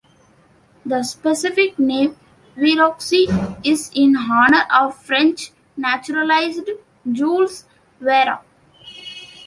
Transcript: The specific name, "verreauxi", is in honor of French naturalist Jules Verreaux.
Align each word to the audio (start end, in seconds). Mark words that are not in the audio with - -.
The 0.83 1.03
specific 1.03 1.77
name, 1.77 2.17
"verreauxi", 2.57 3.27
is 3.63 3.91
in 3.93 4.15
honor 4.17 4.65
of 4.73 4.97
French 4.97 5.51
naturalist 5.77 6.67
Jules 7.11 7.65
Verreaux. 8.01 8.39